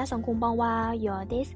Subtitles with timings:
[0.00, 1.54] 皆さんこんばんは、ようです。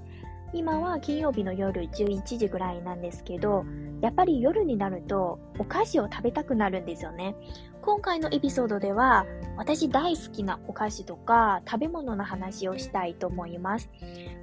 [0.52, 3.64] 今は金曜日の夜11時ぐらいなんですけど、
[4.02, 7.34] やっぱり夜になるとお菓子を食べたくなるんですよね。
[7.80, 9.24] 今回のエピソードでは、
[9.56, 13.88] 私大好きなお菓子とか食べ物の話をしたいと思います。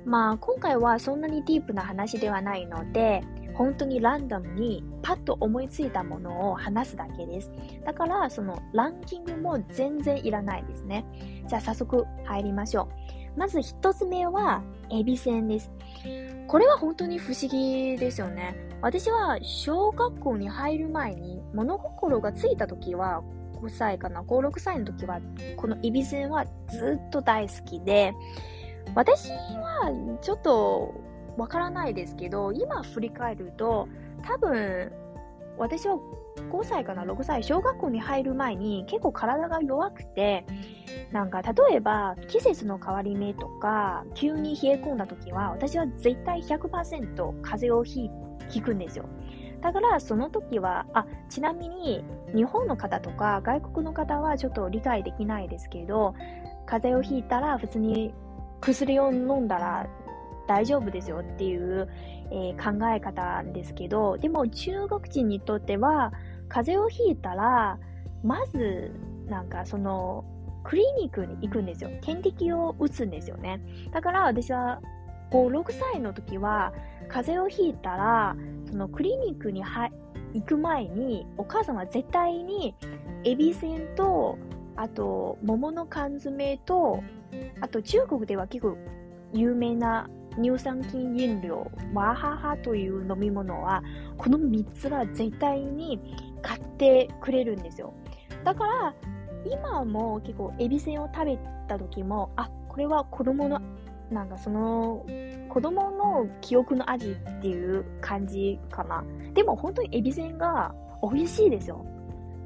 [0.03, 3.21] まあ、今回はそんなにディープな話ではないので、
[3.53, 7.51] 本当にランダムにパッと思いついたものを話すだけです。
[7.85, 11.05] だから、そのランキングも全然いらないですね。
[11.47, 13.00] じゃあ早速入りましょう。
[13.35, 15.71] まず一つ目は、エビせんです。
[16.47, 18.55] これは本当に不思議ですよね。
[18.81, 23.21] 私は小学校に入る前に物心がついた時は
[23.61, 25.19] 5歳かな、5、6歳の時は
[25.55, 28.13] このエビせんはずっと大好きで、
[28.95, 30.93] 私はちょっと
[31.37, 33.87] わからないですけど、今振り返ると、
[34.23, 34.91] 多分、
[35.57, 35.97] 私は
[36.51, 40.45] 5歳かな、6歳、小学校に入る前に結構体が弱くて、
[41.11, 48.09] なんか例えば季節の変わり目とか、急に冷え込んだ時は、私は絶対100%風邪をひ
[48.49, 49.05] ひくんですよ。
[49.61, 52.03] だからその時は、あ、ちなみに
[52.35, 56.15] 日本の方とか外国の方はちょっと理解できないですけど、
[56.65, 58.13] 風邪をひいたら普通に
[58.59, 59.87] 薬を飲んだら
[60.51, 61.87] 大丈夫ですよっていう、
[62.29, 66.11] えー、考え方ですけど、でも中国人にとっては、
[66.49, 67.79] 風邪をひいたら、
[68.21, 68.91] まず、
[69.27, 70.25] なんかその、
[70.65, 71.89] クリニックに行くんですよ。
[72.01, 73.61] 点滴を打つんですよね。
[73.93, 74.81] だから私は、
[75.31, 76.73] 5、6歳の時は、
[77.07, 78.35] 風邪をひいたら、
[78.69, 82.75] そのクリニックに行く前に、お母さんは絶対に、
[83.23, 84.37] エビせんと、
[84.75, 87.01] あと、桃の缶詰と、
[87.61, 88.75] あと中国では結構
[89.31, 93.83] 有名な乳酸菌飲料、ワハハという飲み物は、
[94.17, 95.99] この3つは絶対に
[96.41, 97.93] 買ってくれるんですよ。
[98.43, 98.95] だから、
[99.45, 103.59] 今も結構エビせんを食べた時も、あ、これは子供の、
[104.09, 105.05] なんかその、
[105.49, 109.03] 子供の記憶の味っていう感じかな。
[109.33, 111.85] でも本当にエビせんが美味しいですよ。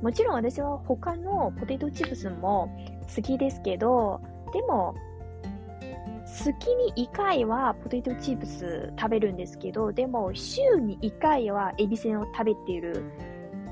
[0.01, 2.69] もちろん私は他のポテトチップスも
[3.15, 4.21] 好きですけど、
[4.53, 4.95] でも
[6.43, 13.03] 月に1回はポテトチップス食べるんですけど、でも週に1回はエビせんを食べている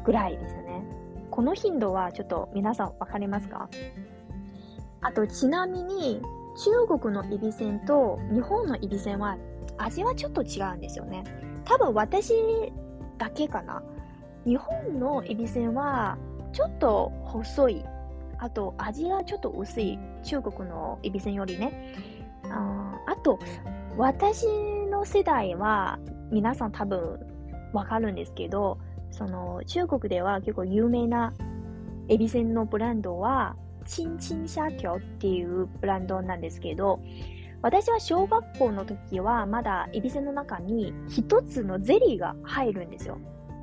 [0.06, 0.84] ぐらいですね。
[1.30, 3.70] この頻度はちょっと皆さんわかりますか？
[5.02, 6.22] あとちなみに
[6.88, 9.38] 中国のエビせんと日本のエビせんは
[9.78, 11.24] 味はちょっと違うんですよね。
[11.66, 12.34] 多分私
[13.18, 13.84] だけかな。
[14.46, 16.18] 日本のエビせんは
[16.54, 17.86] ちょっと細い。
[18.38, 20.00] あと味がちょっと薄い。
[20.24, 21.96] 中国のエビせんよりね。
[22.60, 23.40] あと、
[23.98, 24.48] 私
[24.90, 26.00] の世代は、
[26.32, 27.20] 皆さん多分
[27.74, 28.80] わかるんですけど、
[29.12, 31.34] その、中国では結構有名な
[32.10, 33.56] エビせんのブランドは、
[33.86, 37.00] チンチンシャキョっていうブランドなんですけど、
[37.62, 43.18] 私は小学校の時はまだエビせんの中に一つのゼリーが入るんですよ。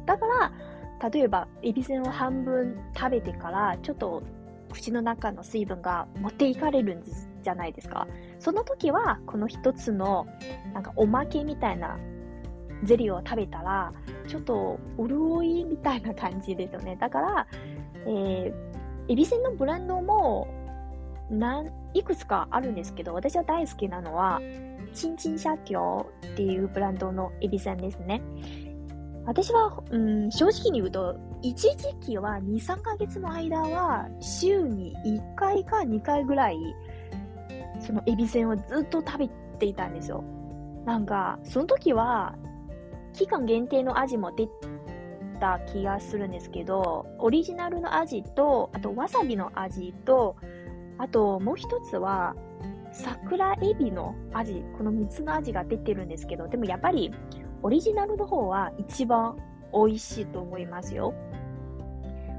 [0.07, 4.23] だから、例えばエビせんを半分食べてからちょっと
[4.71, 8.07] 口の中の水分が持っていかれるんですじゃないですか。
[8.39, 10.27] その時は、この一つの、
[10.75, 11.99] なんかおまけみたいな
[12.85, 13.93] ゼリーを食べたら、
[14.29, 16.97] ちょっと潤いみたいな感じですよね。
[17.01, 17.47] だから、
[18.07, 20.49] えー、エビせんのブランドも、
[21.31, 24.41] なん、いくつかあるんですけど、私は大好きなのは、
[24.95, 28.23] チンチンシャキョっていうブランドのエビせんですね。
[29.27, 36.57] 私は、うん、正直に言うと、一時期は2、3ヶ月の間は、週に1回か2回ぐらい、
[37.91, 39.29] そのエビせんをずっと食べ
[39.59, 40.23] ていたんですよ。
[40.87, 42.37] なんか、その時は、
[43.13, 44.47] 期間限定の味も出
[45.41, 50.37] た気がするんですけど、オリジナルの味と、あとわさびの味と、
[50.99, 52.37] あともう一つは、
[52.93, 57.13] 桜エビの味、この3つの味が出てるんですけど、でもやっぱり
[57.63, 59.37] オリジナルの方は一番
[59.73, 61.13] 美味しいと思いますよ。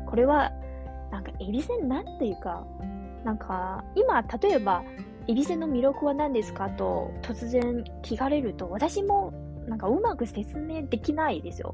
[0.07, 0.49] これは、
[1.11, 2.65] なんかエビせんなんていうか、
[3.25, 4.83] なんか今例えば
[5.31, 9.31] エビせの魅力は何ですかと突然聞かれると、私も
[9.65, 11.73] なんかうまく説明できないですよ。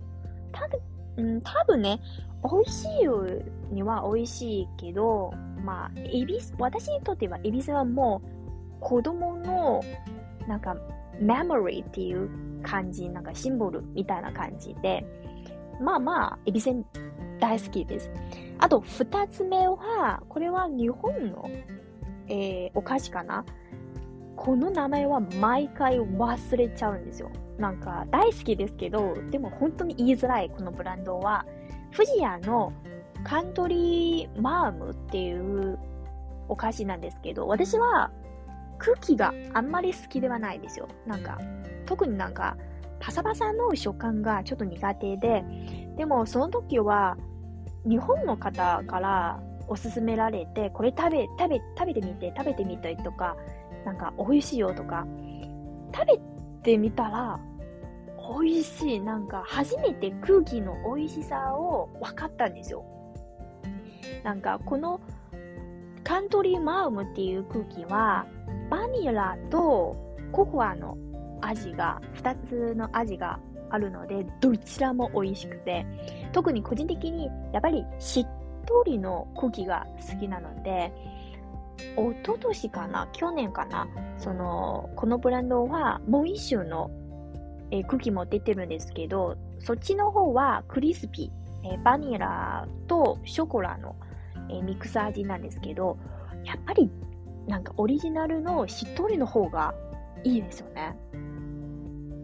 [0.51, 0.69] た
[1.17, 1.99] うん、多分ね、
[2.43, 5.31] 美味しいには美味しいけど、
[5.65, 9.81] まあ、エビス、私にとってはエビせはもう子供の
[10.47, 10.77] なんか
[11.19, 12.29] メモリーっていう
[12.61, 15.03] 感じ、なんかシンボルみたいな感じで、
[15.81, 16.85] まあまあ、エビせん
[17.39, 18.11] 大好きです。
[18.59, 21.49] あと、二つ目は、これは日本の
[22.27, 23.45] えー、お菓子かな？
[24.35, 27.31] この名前は毎回忘れちゃうんですよ。
[27.57, 31.45] なんか大好きですけど、でも本当に言いづらいこのブランドは、
[31.91, 32.71] 富士屋の
[33.23, 35.79] カントリーマームっていう
[36.47, 38.11] お菓子なんですけど、私は
[38.77, 40.87] 空気があんまり好きではないですよ。
[41.07, 41.39] なんか、
[41.87, 42.57] 特になんか、
[42.99, 45.43] パサパサの食感がちょっと苦手で、
[45.97, 47.17] でもその時は、
[47.85, 53.35] 日本の方からおすすめられて、これ食べ、食べ、食べてみて、食べてみたいとか、
[53.85, 55.05] なんか美味しいよとか、
[55.93, 56.19] 食べ
[56.63, 57.39] てみたら、
[58.41, 58.99] 美味しい。
[58.99, 62.83] なんか初めて空気の美味しさを分かったんですよ。
[64.23, 64.99] なんかこの
[66.03, 68.25] カントリーマウムっていう空気は、
[68.69, 69.95] バニラと
[70.31, 70.97] ココアの
[71.41, 75.85] 味が、2つの味があるので、どちらも美味しくて、
[76.31, 78.27] 特に個人的にやっぱりしっ
[78.67, 80.93] とりの空気が好きなので、
[81.95, 83.87] 一昨年かな去年かな
[84.17, 86.91] その、このブランドはもう一種の、
[87.71, 93.95] えー、クッキーも出てるんですけど、そっちの方はクリスピー、えー、バニラとショコラの、
[94.49, 95.97] えー、ミックス味なんですけど、
[96.43, 96.89] やっぱり
[97.47, 99.73] なんかオリジナルのしっとりの方が
[100.23, 100.97] いいですよね。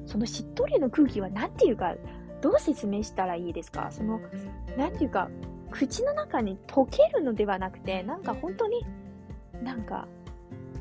[0.06, 1.96] そのしっとりの空気は何ていうか、
[2.42, 3.88] どう説明したらいいですか？
[3.90, 4.20] その、
[4.78, 5.30] なんていうか、
[5.74, 8.86] 口の中に溶けるのではなくて、なんか本当に
[9.64, 10.08] なんか、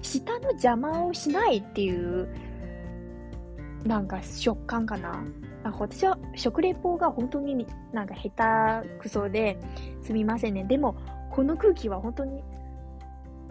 [0.03, 2.29] 舌の邪魔をしないっていう、
[3.85, 5.25] なんか食感かな。
[5.65, 9.57] あ私は食レポが本当になんか下手くそで
[10.03, 10.65] すみませんね。
[10.65, 10.97] でも、
[11.31, 12.45] この空気は本当に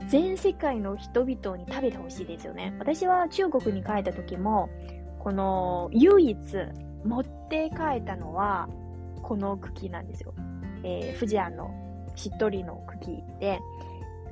[0.07, 2.75] 全世界の人々に食べてほしいですよね。
[2.77, 4.69] 私は中国に帰った時も、
[5.19, 6.37] この唯一
[7.03, 8.69] 持って帰ったのは、
[9.23, 10.35] この茎なんですよ。
[10.83, 11.71] えー、富士屋の
[12.15, 13.59] しっとりの茎で、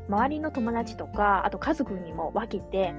[0.10, 2.94] 周りの友達とか、あと家族にも分けて、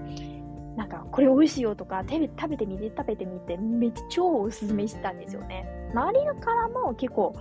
[0.76, 5.66] なんか、これ美味しいよとか、食べ食べてみて、食べてみて、めっちゃ超おすすめしたんですよね。
[5.92, 7.34] 周りからも結構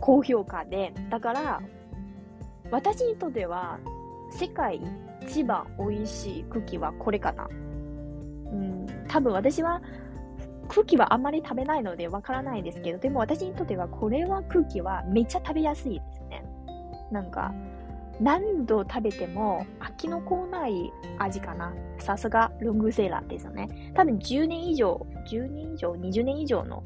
[0.00, 1.60] 高評価で、だから、
[2.70, 3.78] 私にとっては、
[4.30, 4.80] 世界
[5.22, 7.48] 一番美味しいクッキーはこれかな。
[7.48, 9.82] うん、多分私は、
[10.66, 16.44] クッキーはあんまり食べないのでわからないですけど、でも私にとってはこれはクッキーはめっちゃ食べやすいですね。
[17.10, 17.52] なんか、
[18.20, 21.74] 何度食べても飽きのこない味かな。
[21.98, 23.92] さすがロングセラーですよね。
[23.94, 26.82] 多分10年以上、10年以上、20年以上の、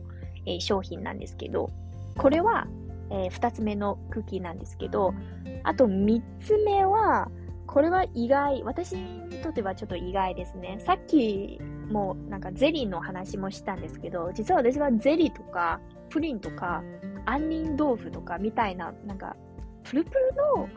[0.46, 1.70] えー、商品なんですけど、
[2.16, 2.66] これは、
[3.10, 5.14] えー、2つ目のクッキーなんですけど、
[5.62, 7.30] あと3つ目は、
[7.66, 10.78] これは意外、私にとってはちょっと意外ですね。
[10.80, 16.82] さっきもうなんかゼリーの話もしたんですけど、実は私はゼリーとかプリンとか
[17.26, 19.36] 杏仁豆腐とかみたいな、なんか
[19.82, 20.68] プルプルの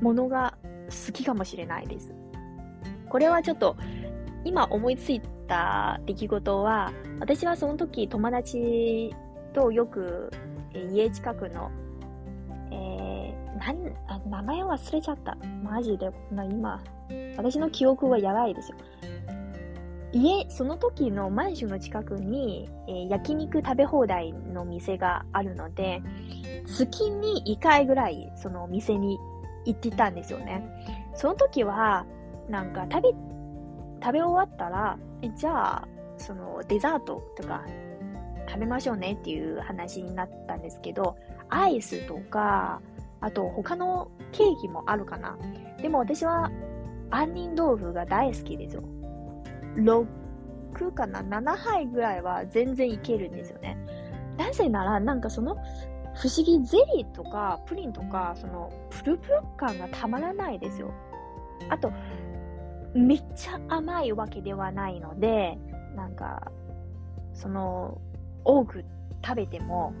[0.00, 0.56] ものが
[0.88, 2.14] 好きかもしれないです。
[3.08, 3.76] これはちょっと
[4.44, 9.14] 今思いついた出来事は、私はその時友達
[9.52, 10.30] とよく、
[10.72, 11.70] 家近くの、
[12.70, 15.36] えー、何あ、名前忘れちゃった。
[15.62, 16.80] マジで、まあ、今、
[17.36, 18.78] 私の記憶はやばいですよ。
[20.12, 26.02] 家、その時のマンションの近くに、えー、焼肉食べ放題の店があるので、
[26.66, 29.18] 月に1回ぐらいその店に
[29.64, 30.62] 行ってたんですよね。
[31.14, 32.06] その時は、
[32.48, 33.08] なんか食べ、
[34.02, 34.98] 食べ終わったら、
[35.36, 37.64] じゃあ、そのデザートとか
[38.48, 41.16] 食べましょうねっていう話になったんですけど、
[41.48, 42.82] アイスとか、
[43.20, 45.38] あと他のケーキもあるかな。
[45.80, 46.50] でも私は
[47.10, 48.82] 杏仁豆腐が大好きですよ。
[49.76, 50.06] 6
[50.94, 53.76] かな ?7 杯ぐらいは全然いけるんですよね。
[54.38, 55.56] なぜなら、なんかその
[56.14, 60.92] 不思議ゼリーとかプリンとか、そのプルプル感がたまらないですよ。
[61.68, 61.92] あと、
[62.94, 65.58] めっちゃ甘いわけではないので、
[65.94, 66.50] なんか、
[67.34, 68.00] その、
[68.44, 68.84] 多く
[69.24, 69.92] 食べても、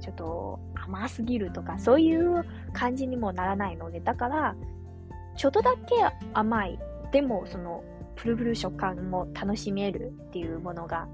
[0.00, 4.56] ちょっと甘すぎるとか、そういう感じにもならないので、だから、
[5.36, 5.94] ちょっとだけ
[6.34, 6.78] 甘い。
[7.12, 7.84] でも、その、
[8.22, 11.08] プルプル食感も楽しめるっていうものが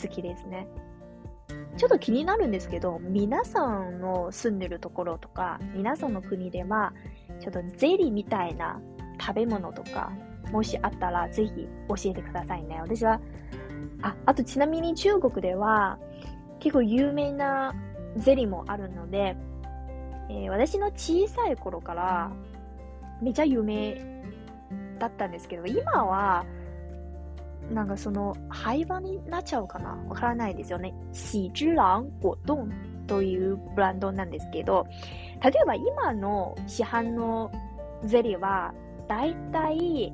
[0.00, 0.68] 好きですね。
[1.76, 6.92] ちょっと気になるんですけど、皆さんの住んでるところとか、皆さんの国では、
[7.40, 8.80] ちょっとゼリーみたいな
[9.20, 10.12] 食べ物とか、
[10.52, 11.50] もしあったらぜひ
[11.88, 12.78] 教えてくださいね。
[12.80, 13.20] 私は、
[14.02, 15.98] あ、あとちなみに中国では
[16.60, 17.74] 結構有名な
[18.16, 19.36] ゼリーもあるので、
[20.30, 22.30] えー、私の小さい頃から
[23.20, 24.11] めちゃ有名
[25.02, 26.46] だったんですけど、今は
[27.72, 30.94] なんかその廃盤になっちゃうかなわからないですよね。
[31.12, 32.68] 喜之郎果凍
[33.08, 34.86] というブランドなんですけど、
[35.42, 37.50] 例えば今の市販の
[38.04, 38.72] ゼリーは、
[39.08, 40.12] だいたい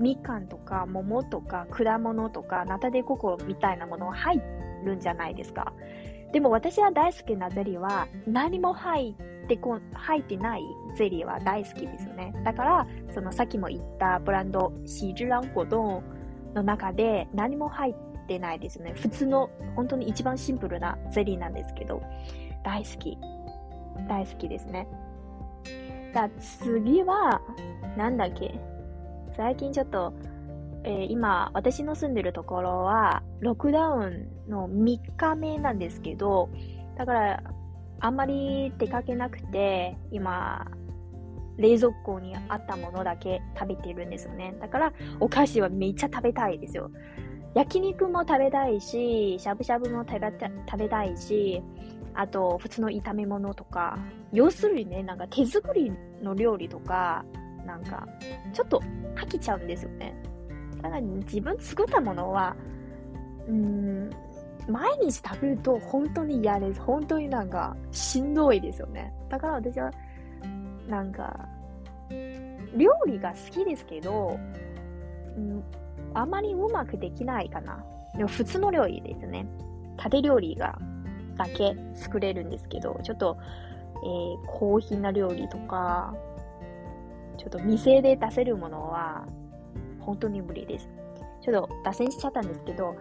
[0.00, 4.42] みかんとか桃とか果物とかナタデココみたいなものが入
[4.84, 5.72] るんじゃないですか。
[6.34, 10.62] でも私は大好きなゼリーは何も入ってこ、入ってない
[10.96, 12.34] ゼリーは大好きですね。
[12.44, 16.02] だから、そのさっきも言ったブランド、シージュランコドン
[16.52, 17.94] の中で何も入っ
[18.26, 18.94] てないですね。
[18.96, 22.02] 普通の、本当に一番シンプルなゼリーなんですけど、
[22.64, 23.16] 大好き。
[24.08, 24.88] 大好きですね。
[26.12, 27.40] だ次は、
[27.96, 28.58] なんだっけ？
[29.36, 30.12] 最近ちょっと、
[30.84, 36.50] えー、今、私の住んでるところは、ロックダウンの3日目なんですけど、
[36.96, 37.42] だから、
[38.00, 40.66] あんまり出かけなくて、今、
[41.56, 44.54] 冷蔵庫にあったものだけ食べてるんですよね。
[44.60, 46.90] だから、お菓子はめっちゃ食べたいですよ。
[47.54, 51.62] 焼肉も食べたいし、しゃぶしゃぶも食べた食べたいし、
[52.12, 53.98] あと、普通の炒め物とか、
[54.32, 57.24] 要するにね、なんか手作りの料理とか、
[57.64, 58.06] なんか、
[58.52, 58.82] ちょっと
[59.14, 60.14] 飽きちゃうんですよね。
[60.84, 62.54] ただ自分作ったものは、
[63.48, 64.10] うん、
[64.68, 66.80] 毎日食べると本当に嫌です。
[66.82, 69.10] 本当になんかしんどいですよね。
[69.30, 69.90] だから私は、
[70.86, 71.48] なんか、
[72.76, 74.38] 料理が好きですけど、
[75.38, 75.64] うん、
[76.12, 77.82] あまりうまくできないかな。
[78.14, 79.46] でも普通の料理ですね。
[79.96, 80.78] 縦料理が、
[81.38, 83.38] だけ作れるんですけど、ちょっと、
[84.02, 86.14] えー、高品な料理とか、
[87.38, 89.26] ちょっと店で出せるものは、
[90.04, 90.88] 本当に無理です。
[91.42, 92.96] ちょっと脱線しちゃったんですけど、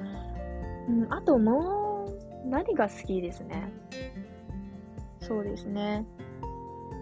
[0.89, 2.05] うん、あとも
[2.45, 3.71] う、何が好きですね。
[5.19, 6.05] そうですね。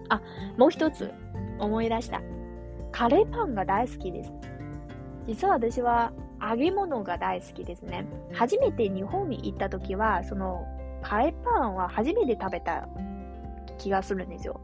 [0.09, 0.21] あ、
[0.57, 1.11] もう一つ
[1.59, 2.21] 思い出した。
[2.91, 4.31] カレーパンが大好きです。
[5.27, 8.05] 実は私は揚げ物が大好きですね。
[8.33, 10.65] 初めて日本に行った時は、その
[11.01, 12.87] カレーパンは初めて食べた
[13.77, 14.61] 気がするんですよ。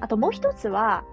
[0.00, 1.04] あともう一つは、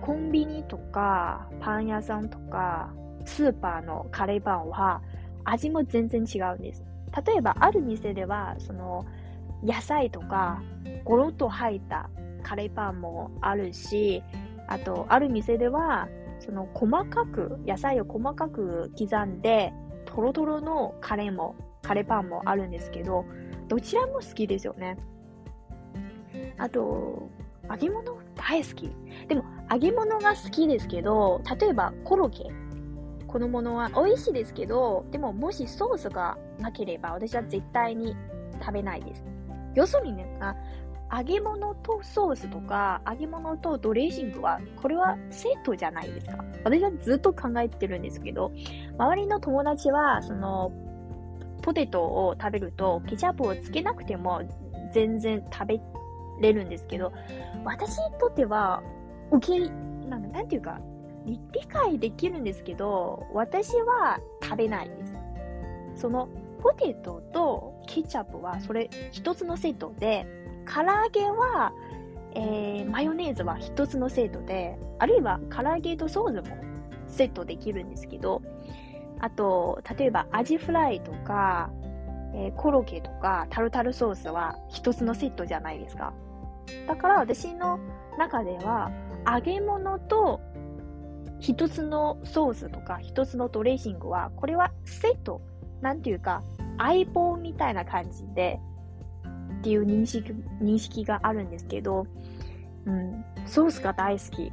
[0.00, 2.92] コンビニとか、パン屋さんとか、
[3.24, 5.02] スーパーのカレーパンは、
[5.44, 6.84] 味も全然違うんです。
[7.26, 9.04] 例えば、ある店では、その、
[9.62, 10.62] 野菜とか、
[11.04, 12.08] ゴロッと入った
[12.42, 14.22] カレーパンもあるし、
[14.68, 19.72] あと、ある店では、その、細かく、野菜を細かく刻んで、
[20.06, 23.24] トロトロのカレーも、カレーパンもあるんですけど、
[23.68, 24.96] どちらも好きですよね。
[26.56, 27.28] あと、
[27.68, 28.90] 揚げ物大好き。
[29.28, 32.50] でも、揚げ物が好きですけど、例えばコロッケ。
[33.26, 38.16] このものは美味しいですけど、でももしソースがなければ私は絶対に
[38.60, 39.24] 食べないです。
[39.76, 40.26] 要するにね、
[41.12, 46.44] 揚げ物とソースとか、揚げ物とドレッシングは、これはセットじゃないですか。
[46.64, 48.52] 私はずっと考えてるんですけど、
[48.98, 50.72] 周りの友達は、その、
[51.62, 54.42] ポテトを食べると、ケチャップをつけなくても
[54.92, 55.80] 全然食べ
[56.40, 57.12] れるんですけど、
[57.64, 58.82] 私にとっては、
[59.30, 59.58] 受け、
[60.08, 60.80] なんなんていうか、
[61.26, 65.14] 理解できるんですけど、私は食べないです。
[65.94, 66.28] その、
[66.60, 70.26] ポテトとケチャップはそれ一つのセットで、
[70.66, 71.72] 唐揚げは、
[72.34, 76.56] えー、マヨネーズは一つのセットで、あるいは唐揚げとソースも
[77.06, 78.42] セットできるんですけど、
[79.20, 81.70] あと、例えばアジフライとか、
[82.34, 86.12] えー、コロッケとかタルタルソースは一つのセットじゃないですか。
[86.86, 87.80] だから私の
[88.18, 88.90] 中では
[89.26, 90.40] 揚げ物と
[91.38, 95.40] 一つのソースとか一つのドレッシングはこれはセット。
[95.80, 96.42] なんていうか
[96.76, 98.60] 相棒みたいな感じで
[99.60, 102.06] っていう認識認識があるんですけど、
[102.84, 104.52] うん、ソースが大好き。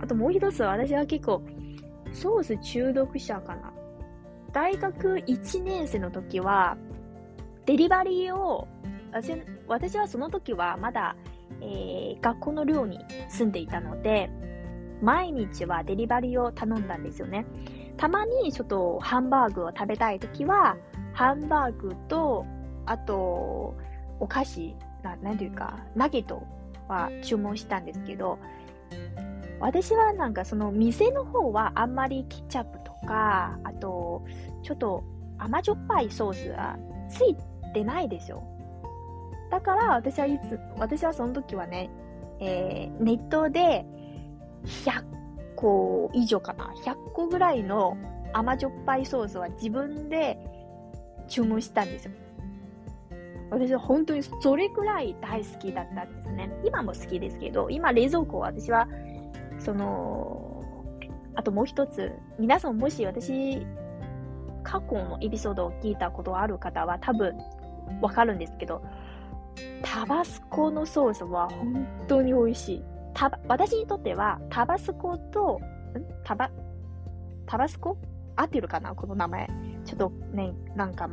[0.00, 1.42] あともう一つ私は結構
[2.12, 3.72] ソース中毒者かな。
[4.52, 6.78] 大学1年生の時は、
[7.66, 8.66] デリバリーを、
[9.68, 11.14] 私はその時はまだ、
[11.60, 12.98] えー、学校の寮に
[13.28, 14.30] 住んでいたので、
[15.02, 17.46] 毎日はデリバリーを頼んだんですよね。
[17.96, 20.76] たまにちょっとハンバーグを食べたい時は、
[21.12, 22.44] ハンバーグと、
[22.84, 23.76] あと、
[24.20, 26.42] お菓子、ななんていうか、ナゲット
[26.88, 28.38] は注文したんですけど、
[29.60, 34.24] 私はなんかその店の方はあんまりケチャップとか、あと、
[34.62, 35.04] ちょっと
[35.38, 37.36] 甘じょっぱいソースがつい
[37.72, 38.42] てないでしょ。
[39.50, 41.90] だから私はいつ、私はその時はね、
[42.40, 43.86] えー、ネットで
[44.64, 45.04] 100
[45.54, 46.72] 個以上かな。
[46.84, 47.96] 100個ぐらいの
[48.32, 50.38] 甘じょっぱいソースは自分で
[51.28, 52.12] 注文したんですよ。
[53.50, 56.50] 私は本当にそれくらい大好きだったんですね。
[56.64, 58.88] 今も好きですけど、今冷蔵庫は私は
[59.58, 60.64] その、
[61.34, 63.64] あともう一つ、皆さんもし私、
[64.64, 67.36] 過去のエピソードを聞いたことある方は多分
[68.00, 68.82] わかるんですけど、
[69.82, 72.84] タバスコのソースは本当に美味しい。
[73.14, 76.02] た私にとっては、タバスコと、ん？
[76.24, 76.50] タバ、
[77.46, 77.96] タバスコ？
[78.36, 78.94] 合ってるかな？
[78.94, 79.48] この名前。
[79.84, 81.08] ちょっとね、なんか、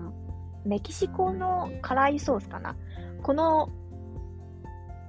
[0.65, 2.75] メキシコの辛いソースかな？
[3.21, 3.69] この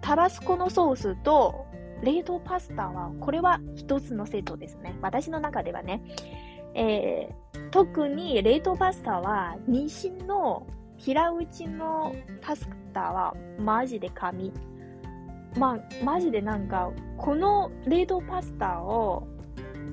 [0.00, 1.66] タバスコのソースと
[2.02, 4.96] 冷凍パスタは、これは一つのセットですね。
[5.00, 6.02] 私の中ではね。
[6.76, 14.52] えー、特に冷凍パスタは、日清の平打ちのパスクターはマジで神。
[15.56, 19.28] まあ、マジでなんか、この冷凍パスタを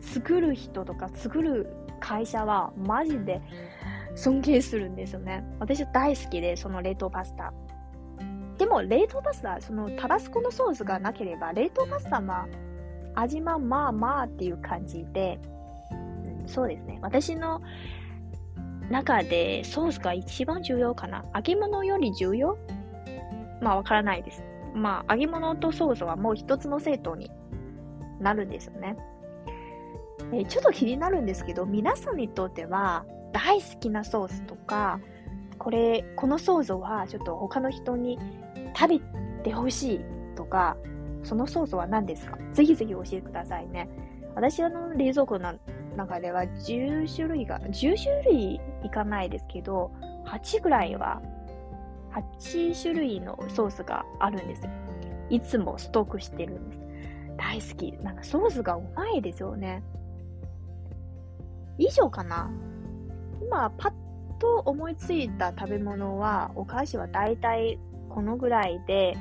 [0.02, 3.42] 作る人とか作る会社はマジで
[4.16, 5.44] 尊敬するんですよね。
[5.60, 7.54] 私は大好きで、その冷凍パスタ。
[8.58, 12.48] でも、冷凍パスタ、そのタバスコのソースがなければ、冷凍パスタは
[13.16, 15.40] 味はまあまあっていう感じで、
[16.46, 17.00] そうですね。
[17.02, 17.62] 私の
[18.92, 21.26] 中でソースが一番重要かな？
[21.34, 22.58] 揚げ物より重要？
[23.62, 24.44] まあ、わからないです。
[24.74, 27.30] まあ、揚げ物とソースはもう一つのセットに
[28.20, 28.96] なるんですよね。
[30.34, 35.00] え、ちょっと気になるんですけど、皆さんにとっては大好きなソースとか、
[35.58, 38.18] これ、このソースはちょっと他の人に
[38.76, 39.00] 食べ
[39.44, 40.02] てほしい
[40.36, 40.78] とか、
[41.24, 42.38] そのソースは何ですか？
[42.54, 43.90] ぜひぜひ教えてくださいね。
[44.34, 45.54] 私の冷蔵庫の
[45.96, 49.92] 中では10種類が、10種類いかないですけど、
[50.26, 51.22] 8ぐらいは、
[52.12, 54.68] 8種類のソースがあるんです。
[55.30, 56.82] いつもストックしてるんです。
[57.38, 57.92] 大好き。
[58.04, 59.84] なんかソースがうまいですよね。
[61.78, 62.52] 以上かな
[63.42, 63.94] 今、パッ
[64.40, 67.80] と思いついた食べ物は、お菓子は大体
[68.10, 69.18] このぐらいで、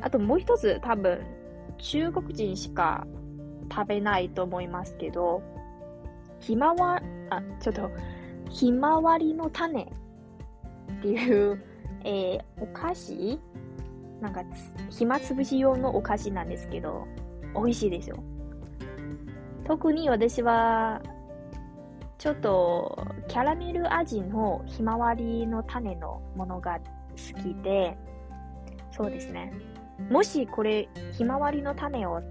[0.00, 1.20] あともう一つ多分、
[1.78, 3.06] 中国人しか
[3.70, 5.42] 食べないと思いますけど、
[6.40, 7.00] ひまわ、
[7.30, 7.90] あ、ちょっと、
[8.50, 9.86] ひまわりの種っ
[11.02, 11.62] ていう、
[12.04, 13.40] えー、お菓子？
[14.20, 14.42] なんか、
[14.90, 17.06] 暇つぶし用のお菓子なんですけど、
[17.54, 18.22] 美味しいですよ。
[19.64, 21.00] 特に私は、
[22.18, 27.96] ちょっと、キャラメル味のひまわりの種のものが好きで、
[28.92, 29.52] そうですね。
[30.10, 32.22] もしこれ、ひまわりの種を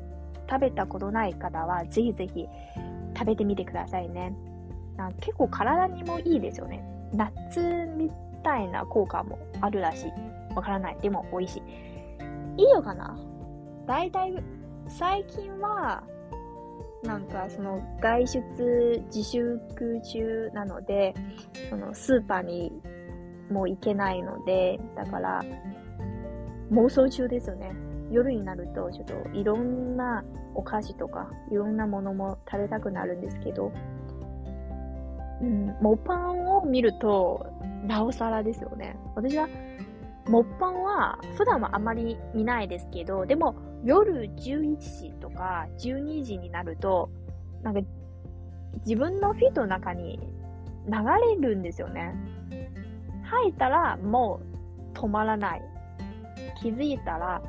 [0.50, 2.48] 食べたことない方は、ぜひぜひ
[3.15, 4.34] 食べてみてくださいね。
[5.19, 6.84] 結構体にもいいですよね。
[7.13, 8.12] ナッツみ
[8.43, 10.12] たいな効果もあるらしい。
[10.56, 10.97] わからない。
[11.02, 11.58] でも美味し
[12.58, 12.62] い。
[12.62, 13.17] いいのかな？
[13.88, 14.43] だいたい
[14.88, 16.04] 最近は、
[17.04, 21.13] なんかその外出自粛中なので、
[21.69, 22.71] そのスーパーに
[23.49, 25.43] も行けないので、だから
[26.71, 27.71] 妄想中ですよね。
[28.13, 30.23] 夜になるとちょっといろんな
[30.54, 33.71] お菓子とかいろんなものも食べたくなるんですけど、
[35.41, 37.47] うん、モパンを見ると
[37.88, 38.95] なおさらですよね。
[39.15, 39.49] 私は
[40.30, 47.10] モッパンは普段はあまり見ないですけど、でも夜11時とか12時になると、
[47.63, 47.82] なんか
[48.86, 50.19] 自分のフィートの中に
[50.88, 50.93] 流
[51.41, 52.15] れるんですよね。
[53.23, 54.39] 入ったらも
[54.93, 55.62] う止まらない。
[56.62, 57.41] 気づいたら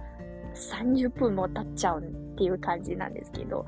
[0.55, 2.05] 30分も経っちゃうっ
[2.37, 3.67] ていう感じなんですけど、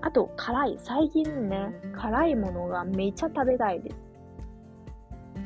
[0.00, 0.78] あと辛い。
[0.78, 3.96] 最近ね、辛いものがめっちゃ食べたいです。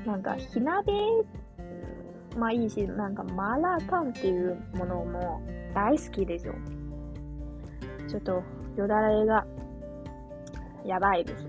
[0.07, 0.93] なんか火鍋
[2.37, 5.43] まあいいし、なんかマーラータンっていうものも
[5.75, 6.55] 大好きですよ。
[8.09, 8.43] ちょっと
[8.77, 9.47] よだれが
[10.85, 11.47] やばいです。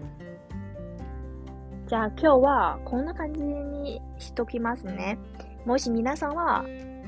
[1.87, 5.17] じゃあ今日はこんな感じにしときますね。
[5.65, 6.65] もし皆さんは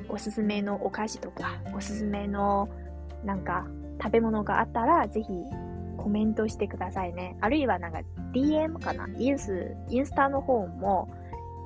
[0.10, 2.70] おすすめのお菓子とか、おすすめの
[3.24, 3.66] なんか
[4.02, 5.28] 食べ物があったら、ぜひ
[5.98, 7.38] コメントしてくださいね。
[7.42, 8.00] あるいはなんか
[8.34, 9.08] DM かな？
[9.18, 11.10] インス、インスタの方も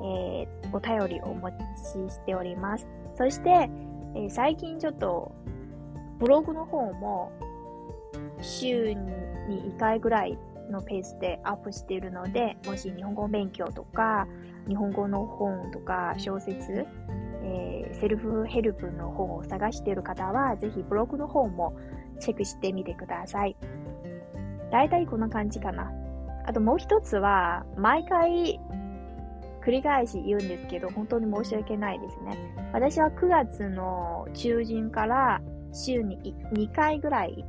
[0.01, 1.55] えー、お便りをお持ち
[2.11, 2.87] しております。
[3.15, 3.69] そして、
[4.15, 5.33] えー、最近ちょっと
[6.19, 7.31] ブログの方も
[8.41, 10.37] 週に1回ぐらい
[10.69, 14.27] のペースでアップしているので、もし日本語勉強とか、
[14.67, 16.85] 日本語の本とか小説、
[17.49, 21.75] えー、セルフヘルプの本を探している方は、ぜひブログの方も
[22.19, 23.55] チェックしてみてください。
[24.71, 25.91] だいたいこんな感じかな。
[26.45, 28.59] あともう一つは、毎回
[29.61, 32.37] 繰り返し言うんですけど、本当に申し訳ないですね。
[32.71, 35.41] 私は9月の中旬から
[35.73, 37.45] 週に2回ぐらい、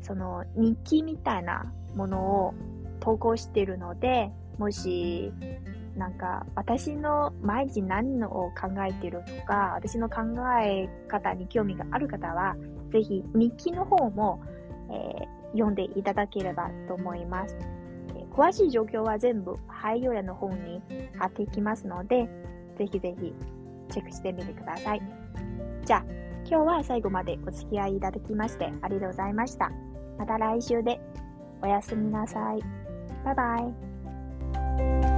[0.00, 2.54] その日記みたいなものを
[3.00, 5.32] 投稿しているので、もし、
[5.96, 8.52] なんか私の毎日何を考
[8.88, 10.22] えているとか、私の考
[10.62, 12.56] え方に興味がある方は、
[12.92, 14.42] ぜひ日記の方も、
[14.90, 17.56] えー、読んでいただければと思います。
[18.32, 20.80] 詳しい状況は全部概要欄の方に
[21.18, 22.28] 貼っていきますので、
[22.78, 23.34] ぜひぜひ
[23.90, 25.02] チェックしてみてください。
[25.84, 26.04] じゃあ、
[26.46, 29.70] 今日は最後までお付き合いいただきましてありがとうございました。
[30.18, 31.00] また来週で
[31.62, 32.60] おやすみなさい。
[33.24, 33.56] バイバ
[35.06, 35.09] イ。